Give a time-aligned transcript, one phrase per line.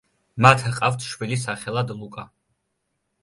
[0.45, 2.27] მათ ჰყავთ შვილი სახელად ლუკა.